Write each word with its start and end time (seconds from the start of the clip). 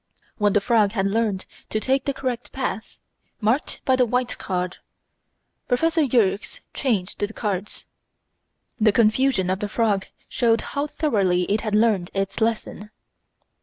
When 0.39 0.53
the 0.53 0.61
frog 0.61 0.93
had 0.93 1.05
learned 1.05 1.45
to 1.69 1.79
take 1.79 2.05
the 2.05 2.13
correct 2.15 2.51
path, 2.51 2.95
marked 3.39 3.81
by 3.85 3.95
the 3.95 4.05
white 4.07 4.35
card, 4.39 4.77
Prof. 5.67 5.95
Yerkes 5.95 6.61
changed 6.73 7.19
the 7.19 7.31
cards. 7.31 7.85
The 8.79 8.91
confusion 8.93 9.51
of 9.51 9.59
the 9.59 9.69
frog 9.69 10.07
showed 10.27 10.61
how 10.73 10.87
thoroughly 10.87 11.43
it 11.43 11.61
had 11.61 11.75
learned 11.75 12.09
its 12.15 12.41
lesson. 12.41 12.89